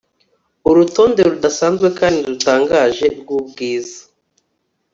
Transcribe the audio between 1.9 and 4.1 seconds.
kandi rutangaje rwubwiza